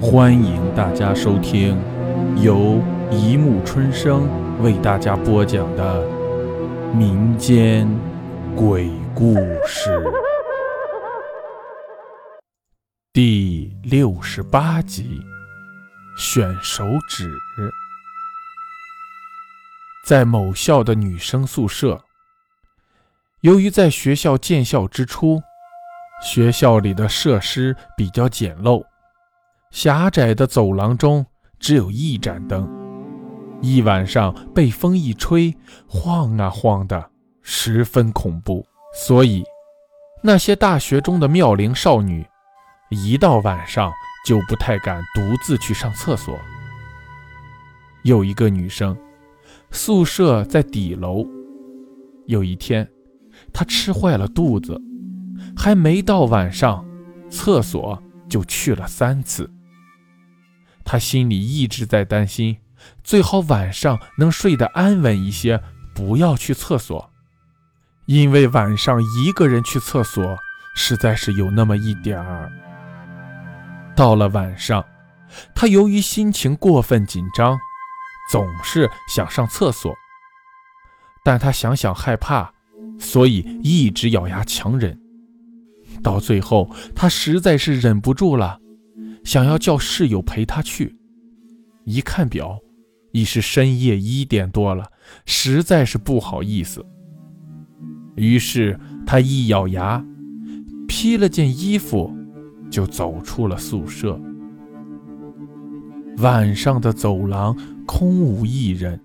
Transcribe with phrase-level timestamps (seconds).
[0.00, 1.76] 欢迎大家收听
[2.40, 4.28] 由一木春生
[4.62, 6.06] 为大家播讲的
[6.94, 7.88] 民间
[8.54, 9.34] 鬼故
[9.66, 10.00] 事
[13.12, 15.20] 第六十八集：
[16.16, 17.28] 选手指。
[20.06, 22.04] 在某校的女生宿舍，
[23.40, 25.42] 由于在学校建校之初，
[26.22, 28.84] 学校里的设施比较简陋，
[29.70, 31.24] 狭窄的走廊中
[31.58, 32.68] 只有一盏灯，
[33.60, 35.54] 一晚上被风一吹，
[35.86, 37.10] 晃啊晃的，
[37.42, 38.66] 十分恐怖。
[38.94, 39.44] 所以，
[40.22, 42.26] 那些大学中的妙龄少女，
[42.90, 43.92] 一到晚上
[44.24, 46.38] 就不太敢独自去上厕所。
[48.02, 48.96] 有一个女生。
[49.70, 51.26] 宿舍在底楼。
[52.26, 52.88] 有一天，
[53.52, 54.80] 她吃坏了肚子，
[55.54, 56.86] 还没到晚上，
[57.28, 59.50] 厕所就去了三次。
[60.90, 62.56] 他心里一直在担心，
[63.04, 65.62] 最好晚上能睡得安稳一些，
[65.94, 67.10] 不要去厕所，
[68.06, 70.38] 因为晚上一个人去厕所，
[70.74, 72.50] 实在是有那么一点儿。
[73.94, 74.82] 到了晚上，
[75.54, 77.58] 他由于心情过分紧张。
[78.30, 79.94] 总是想上厕所，
[81.24, 82.52] 但他想想害怕，
[82.98, 84.98] 所以一直咬牙强忍。
[86.02, 88.60] 到最后，他实在是忍不住了，
[89.28, 90.96] 想要叫室友陪他去。
[91.84, 92.58] 一看表，
[93.12, 94.90] 已是深夜一点多了，
[95.26, 96.82] 实在是不好意思。
[98.16, 100.02] 于是他一咬牙，
[100.88, 102.10] 披了件衣服，
[102.70, 104.18] 就走出了宿舍。
[106.16, 107.54] 晚上的走廊。
[107.86, 109.00] 空无一人，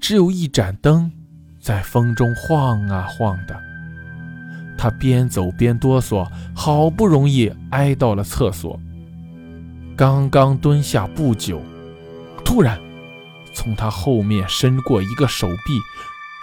[0.00, 1.10] 只有一盏灯
[1.60, 3.54] 在风中晃啊晃的。
[4.78, 8.80] 他边走边哆嗦，好不容易挨到了厕所。
[9.98, 11.60] 刚刚蹲下不久，
[12.44, 12.80] 突然
[13.52, 15.76] 从他后面伸过一个手臂，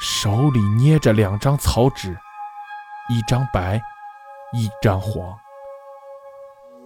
[0.02, 2.10] 手里捏着两张草纸，
[3.08, 3.82] 一张白，
[4.52, 5.34] 一张黄。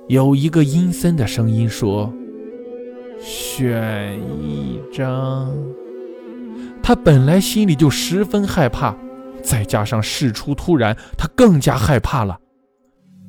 [0.10, 2.14] 有一个阴森的声音说。
[3.20, 5.52] 选一张。
[6.82, 8.96] 他本来心里就十分害怕，
[9.44, 12.38] 再加上事出突然，他更加害怕了。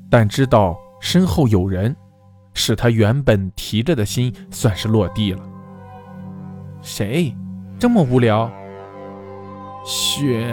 [0.09, 1.97] 但知道身后有人，
[2.60, 5.43] 使他原本提着的心算是落地了。
[6.82, 7.34] 谁
[7.78, 8.50] 这么无聊？
[9.84, 10.47] 选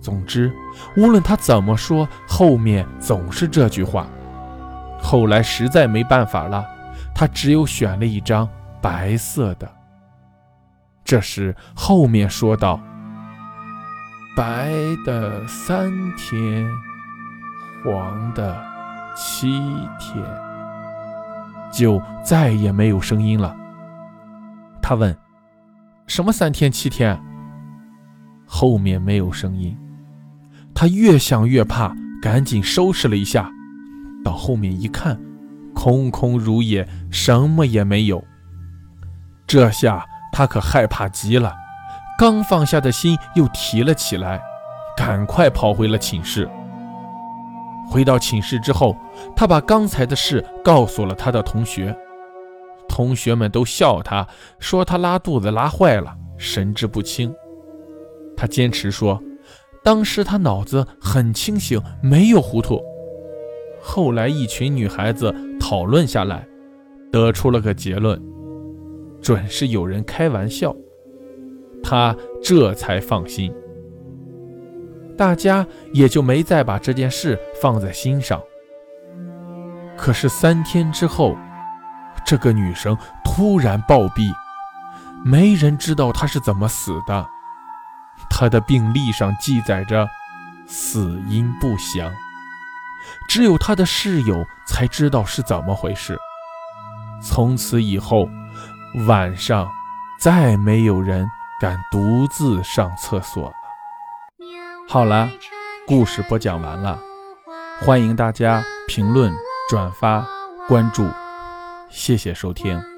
[0.00, 0.50] 总之，
[0.96, 4.06] 无论他怎么说，后面总是这句话。
[5.00, 6.64] 后来实在没办法了，
[7.14, 8.48] 他只有选了一张
[8.80, 9.77] 白色的。
[11.08, 12.78] 这时后面说道
[14.36, 14.70] ：“白
[15.06, 16.68] 的三天，
[17.82, 18.54] 黄的
[19.16, 19.58] 七
[19.98, 20.22] 天。”
[21.72, 23.56] 就再也没有声音了。
[24.82, 25.16] 他问
[26.06, 27.18] ：“什么三天七天？”
[28.46, 29.74] 后面没有声音。
[30.74, 33.50] 他越想越怕，赶紧收拾了一下，
[34.22, 35.18] 到后面一看，
[35.74, 38.22] 空空如也，什么也没有。
[39.46, 40.04] 这下
[40.38, 41.52] 他可害怕极了，
[42.16, 44.40] 刚放下的心又提了起来，
[44.96, 46.48] 赶快跑回了寝室。
[47.90, 48.96] 回到寝室之后，
[49.34, 51.92] 他把刚才的事告诉了他的同学，
[52.88, 54.24] 同学们都笑他，
[54.60, 57.34] 说他拉肚子拉坏了，神志不清。
[58.36, 59.20] 他坚持说。
[59.82, 62.80] 当时他脑子很清醒，没有糊涂。
[63.82, 66.46] 后来一群女孩子讨论下来，
[67.10, 68.20] 得出了个结论，
[69.20, 70.74] 准是有人开玩笑。
[71.82, 73.54] 他这才放心，
[75.16, 78.42] 大家也就没再把这件事放在心上。
[79.96, 81.36] 可是三天之后，
[82.26, 84.32] 这个女生突然暴毙，
[85.24, 87.26] 没人知道她是怎么死的。
[88.28, 90.06] 她的病历上记载着
[90.66, 92.12] 死因不详，
[93.28, 96.18] 只有她的室友才知道是怎么回事。
[97.22, 98.28] 从此以后，
[99.06, 99.68] 晚上
[100.18, 101.26] 再没有人
[101.60, 103.52] 敢独自上厕所了。
[104.88, 105.28] 好了，
[105.86, 106.98] 故事播讲完了，
[107.80, 109.32] 欢迎大家评论、
[109.68, 110.26] 转发、
[110.66, 111.06] 关注，
[111.90, 112.97] 谢谢收听。